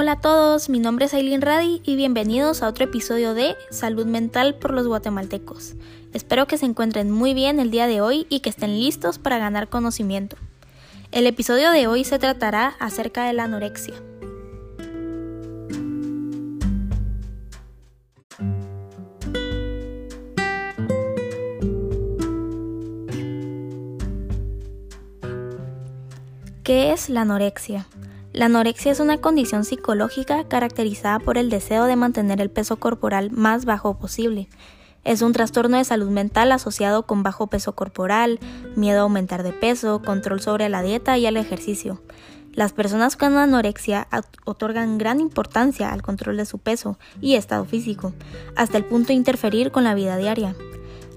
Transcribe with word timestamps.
Hola 0.00 0.12
a 0.12 0.20
todos, 0.20 0.68
mi 0.68 0.78
nombre 0.78 1.06
es 1.06 1.12
Aileen 1.12 1.42
Radi 1.42 1.82
y 1.82 1.96
bienvenidos 1.96 2.62
a 2.62 2.68
otro 2.68 2.84
episodio 2.84 3.34
de 3.34 3.56
Salud 3.72 4.06
Mental 4.06 4.54
por 4.54 4.72
los 4.72 4.86
guatemaltecos. 4.86 5.74
Espero 6.12 6.46
que 6.46 6.56
se 6.56 6.66
encuentren 6.66 7.10
muy 7.10 7.34
bien 7.34 7.58
el 7.58 7.72
día 7.72 7.88
de 7.88 8.00
hoy 8.00 8.24
y 8.30 8.38
que 8.38 8.48
estén 8.48 8.78
listos 8.78 9.18
para 9.18 9.38
ganar 9.38 9.68
conocimiento. 9.68 10.36
El 11.10 11.26
episodio 11.26 11.72
de 11.72 11.88
hoy 11.88 12.04
se 12.04 12.20
tratará 12.20 12.76
acerca 12.78 13.24
de 13.24 13.32
la 13.32 13.42
anorexia. 13.42 13.94
¿Qué 26.62 26.92
es 26.92 27.08
la 27.08 27.22
anorexia? 27.22 27.88
La 28.38 28.44
anorexia 28.44 28.92
es 28.92 29.00
una 29.00 29.18
condición 29.18 29.64
psicológica 29.64 30.44
caracterizada 30.44 31.18
por 31.18 31.38
el 31.38 31.50
deseo 31.50 31.86
de 31.86 31.96
mantener 31.96 32.40
el 32.40 32.52
peso 32.52 32.76
corporal 32.76 33.32
más 33.32 33.64
bajo 33.64 33.98
posible. 33.98 34.48
Es 35.02 35.22
un 35.22 35.32
trastorno 35.32 35.76
de 35.76 35.82
salud 35.82 36.08
mental 36.08 36.52
asociado 36.52 37.04
con 37.04 37.24
bajo 37.24 37.48
peso 37.48 37.74
corporal, 37.74 38.38
miedo 38.76 39.00
a 39.00 39.02
aumentar 39.02 39.42
de 39.42 39.52
peso, 39.52 40.02
control 40.02 40.40
sobre 40.40 40.68
la 40.68 40.82
dieta 40.82 41.18
y 41.18 41.26
el 41.26 41.36
ejercicio. 41.36 42.00
Las 42.52 42.72
personas 42.72 43.16
con 43.16 43.36
anorexia 43.36 44.06
otorgan 44.44 44.98
gran 44.98 45.18
importancia 45.18 45.92
al 45.92 46.02
control 46.02 46.36
de 46.36 46.46
su 46.46 46.58
peso 46.58 46.96
y 47.20 47.34
estado 47.34 47.64
físico, 47.64 48.12
hasta 48.54 48.78
el 48.78 48.84
punto 48.84 49.08
de 49.08 49.14
interferir 49.14 49.72
con 49.72 49.82
la 49.82 49.94
vida 49.94 50.16
diaria. 50.16 50.54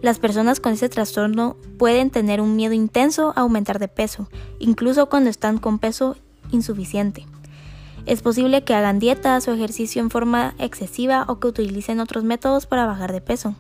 Las 0.01 0.17
personas 0.17 0.59
con 0.59 0.73
ese 0.73 0.89
trastorno 0.89 1.55
pueden 1.77 2.09
tener 2.09 2.41
un 2.41 2.55
miedo 2.55 2.73
intenso 2.73 3.31
a 3.35 3.41
aumentar 3.41 3.77
de 3.77 3.89
peso, 3.89 4.27
incluso 4.57 5.07
cuando 5.07 5.29
están 5.29 5.59
con 5.59 5.77
peso 5.77 6.17
insuficiente. 6.51 7.25
Es 8.05 8.21
posible 8.21 8.63
que 8.63 8.73
hagan 8.73 8.99
dietas 8.99 9.47
o 9.47 9.53
ejercicio 9.53 10.01
en 10.01 10.09
forma 10.09 10.55
excesiva 10.57 11.25
o 11.27 11.39
que 11.39 11.47
utilicen 11.47 11.99
otros 11.99 12.23
métodos 12.23 12.65
para 12.65 12.85
bajar 12.85 13.11
de 13.13 13.21
peso. 13.21 13.55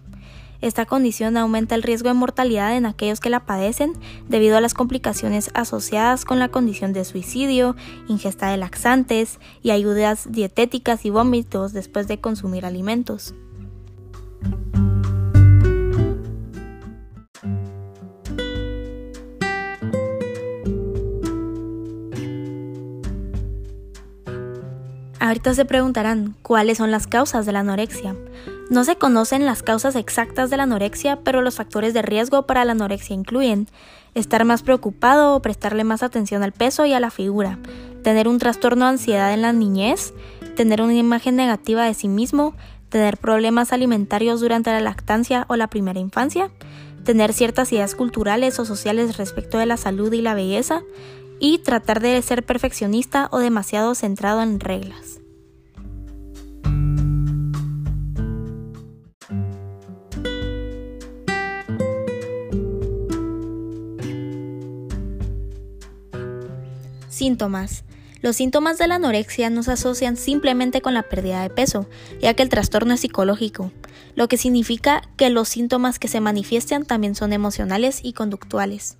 Esta 0.61 0.85
condición 0.85 1.37
aumenta 1.37 1.73
el 1.73 1.81
riesgo 1.81 2.09
de 2.09 2.13
mortalidad 2.13 2.75
en 2.77 2.85
aquellos 2.85 3.19
que 3.19 3.31
la 3.31 3.45
padecen 3.45 3.93
debido 4.29 4.57
a 4.57 4.61
las 4.61 4.75
complicaciones 4.75 5.49
asociadas 5.55 6.23
con 6.23 6.37
la 6.37 6.49
condición 6.49 6.93
de 6.93 7.03
suicidio, 7.03 7.75
ingesta 8.07 8.49
de 8.49 8.57
laxantes 8.57 9.39
y 9.63 9.71
ayudas 9.71 10.31
dietéticas 10.31 11.03
y 11.05 11.09
vómitos 11.09 11.73
después 11.73 12.07
de 12.07 12.19
consumir 12.19 12.65
alimentos. 12.65 13.33
Ahorita 25.21 25.53
se 25.53 25.65
preguntarán 25.65 26.33
cuáles 26.41 26.79
son 26.79 26.89
las 26.89 27.05
causas 27.05 27.45
de 27.45 27.51
la 27.51 27.59
anorexia. 27.59 28.15
No 28.71 28.83
se 28.83 28.95
conocen 28.95 29.45
las 29.45 29.61
causas 29.61 29.95
exactas 29.95 30.49
de 30.49 30.57
la 30.57 30.63
anorexia, 30.63 31.17
pero 31.17 31.43
los 31.43 31.57
factores 31.57 31.93
de 31.93 32.01
riesgo 32.01 32.47
para 32.47 32.65
la 32.65 32.71
anorexia 32.71 33.13
incluyen 33.13 33.67
estar 34.15 34.45
más 34.45 34.63
preocupado 34.63 35.35
o 35.35 35.41
prestarle 35.43 35.83
más 35.83 36.01
atención 36.01 36.41
al 36.41 36.53
peso 36.53 36.87
y 36.87 36.93
a 36.93 36.99
la 36.99 37.11
figura, 37.11 37.59
tener 38.01 38.27
un 38.27 38.39
trastorno 38.39 38.85
de 38.85 38.93
ansiedad 38.93 39.31
en 39.31 39.43
la 39.43 39.53
niñez, 39.53 40.15
tener 40.55 40.81
una 40.81 40.95
imagen 40.95 41.35
negativa 41.35 41.85
de 41.85 41.93
sí 41.93 42.07
mismo, 42.07 42.55
tener 42.89 43.17
problemas 43.17 43.73
alimentarios 43.73 44.41
durante 44.41 44.71
la 44.71 44.81
lactancia 44.81 45.45
o 45.49 45.55
la 45.55 45.67
primera 45.67 45.99
infancia, 45.99 46.49
tener 47.03 47.33
ciertas 47.33 47.71
ideas 47.71 47.93
culturales 47.93 48.57
o 48.57 48.65
sociales 48.65 49.17
respecto 49.17 49.59
de 49.59 49.67
la 49.67 49.77
salud 49.77 50.11
y 50.13 50.21
la 50.23 50.33
belleza, 50.33 50.81
y 51.41 51.57
tratar 51.57 51.99
de 51.99 52.21
ser 52.21 52.45
perfeccionista 52.45 53.27
o 53.31 53.39
demasiado 53.39 53.95
centrado 53.95 54.43
en 54.43 54.59
reglas. 54.59 55.19
Síntomas. 67.09 67.83
Los 68.21 68.35
síntomas 68.35 68.77
de 68.77 68.87
la 68.87 68.95
anorexia 68.95 69.49
no 69.49 69.63
se 69.63 69.71
asocian 69.71 70.17
simplemente 70.17 70.81
con 70.81 70.93
la 70.93 71.01
pérdida 71.01 71.41
de 71.41 71.49
peso, 71.49 71.87
ya 72.21 72.35
que 72.35 72.43
el 72.43 72.49
trastorno 72.49 72.93
es 72.93 72.99
psicológico, 72.99 73.71
lo 74.15 74.27
que 74.27 74.37
significa 74.37 75.01
que 75.17 75.31
los 75.31 75.49
síntomas 75.49 75.97
que 75.97 76.07
se 76.07 76.21
manifiestan 76.21 76.85
también 76.85 77.15
son 77.15 77.33
emocionales 77.33 77.99
y 78.03 78.13
conductuales. 78.13 78.97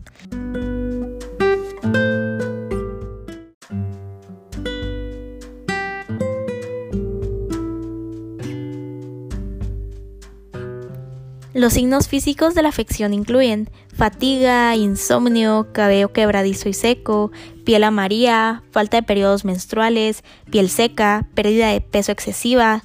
Los 11.61 11.73
signos 11.73 12.07
físicos 12.07 12.55
de 12.55 12.63
la 12.63 12.69
afección 12.69 13.13
incluyen 13.13 13.69
fatiga, 13.95 14.75
insomnio, 14.75 15.67
cabello 15.73 16.11
quebradizo 16.11 16.69
y 16.69 16.73
seco, 16.73 17.31
piel 17.63 17.83
amarilla, 17.83 18.63
falta 18.71 18.97
de 18.97 19.03
periodos 19.03 19.45
menstruales, 19.45 20.23
piel 20.49 20.71
seca, 20.71 21.27
pérdida 21.35 21.67
de 21.67 21.79
peso 21.79 22.11
excesiva, 22.11 22.81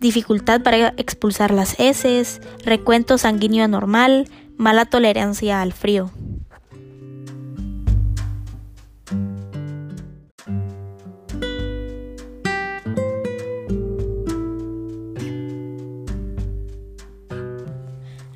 dificultad 0.00 0.62
para 0.62 0.88
expulsar 0.96 1.52
las 1.52 1.78
heces, 1.78 2.40
recuento 2.64 3.16
sanguíneo 3.16 3.62
anormal, 3.62 4.28
mala 4.56 4.86
tolerancia 4.86 5.62
al 5.62 5.72
frío. 5.72 6.10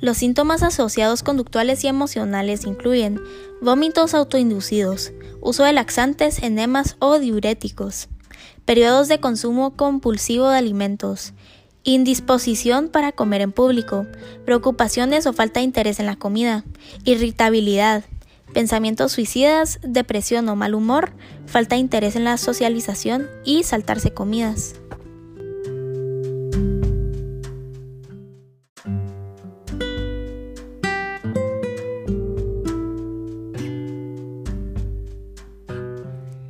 Los 0.01 0.17
síntomas 0.17 0.63
asociados 0.63 1.21
conductuales 1.21 1.83
y 1.83 1.87
emocionales 1.87 2.65
incluyen 2.65 3.21
vómitos 3.61 4.15
autoinducidos, 4.15 5.11
uso 5.41 5.63
de 5.63 5.73
laxantes, 5.73 6.41
enemas 6.41 6.95
o 6.97 7.19
diuréticos, 7.19 8.09
periodos 8.65 9.07
de 9.07 9.19
consumo 9.19 9.75
compulsivo 9.77 10.49
de 10.49 10.57
alimentos, 10.57 11.33
indisposición 11.83 12.89
para 12.89 13.11
comer 13.11 13.41
en 13.41 13.51
público, 13.51 14.07
preocupaciones 14.43 15.27
o 15.27 15.33
falta 15.33 15.59
de 15.59 15.65
interés 15.65 15.99
en 15.99 16.07
la 16.07 16.15
comida, 16.15 16.65
irritabilidad, 17.05 18.03
pensamientos 18.55 19.11
suicidas, 19.11 19.79
depresión 19.83 20.49
o 20.49 20.55
mal 20.55 20.73
humor, 20.73 21.13
falta 21.45 21.75
de 21.75 21.81
interés 21.81 22.15
en 22.15 22.23
la 22.23 22.37
socialización 22.37 23.27
y 23.45 23.63
saltarse 23.63 24.15
comidas. 24.15 24.81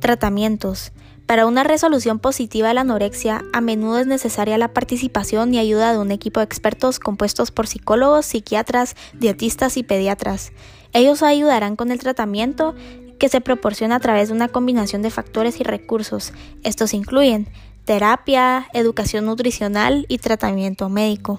Tratamientos. 0.02 0.90
Para 1.26 1.46
una 1.46 1.62
resolución 1.62 2.18
positiva 2.18 2.66
de 2.66 2.74
la 2.74 2.80
anorexia, 2.80 3.44
a 3.52 3.60
menudo 3.60 4.00
es 4.00 4.08
necesaria 4.08 4.58
la 4.58 4.74
participación 4.74 5.54
y 5.54 5.60
ayuda 5.60 5.92
de 5.92 5.98
un 6.00 6.10
equipo 6.10 6.40
de 6.40 6.44
expertos 6.44 6.98
compuestos 6.98 7.52
por 7.52 7.68
psicólogos, 7.68 8.26
psiquiatras, 8.26 8.96
dietistas 9.12 9.76
y 9.76 9.84
pediatras. 9.84 10.50
Ellos 10.92 11.22
ayudarán 11.22 11.76
con 11.76 11.92
el 11.92 12.00
tratamiento 12.00 12.74
que 13.20 13.28
se 13.28 13.40
proporciona 13.40 13.94
a 13.94 14.00
través 14.00 14.26
de 14.26 14.34
una 14.34 14.48
combinación 14.48 15.02
de 15.02 15.10
factores 15.10 15.60
y 15.60 15.62
recursos. 15.62 16.32
Estos 16.64 16.94
incluyen 16.94 17.46
terapia, 17.84 18.66
educación 18.74 19.26
nutricional 19.26 20.04
y 20.08 20.18
tratamiento 20.18 20.88
médico. 20.88 21.38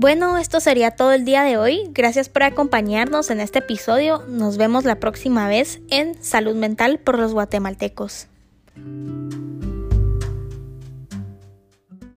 Bueno, 0.00 0.38
esto 0.38 0.60
sería 0.60 0.92
todo 0.92 1.12
el 1.12 1.26
día 1.26 1.42
de 1.42 1.58
hoy. 1.58 1.90
Gracias 1.92 2.30
por 2.30 2.42
acompañarnos 2.42 3.30
en 3.30 3.38
este 3.38 3.58
episodio. 3.58 4.24
Nos 4.28 4.56
vemos 4.56 4.86
la 4.86 4.94
próxima 4.94 5.46
vez 5.46 5.82
en 5.90 6.14
Salud 6.24 6.56
Mental 6.56 6.98
por 6.98 7.18
los 7.18 7.34
guatemaltecos. 7.34 8.26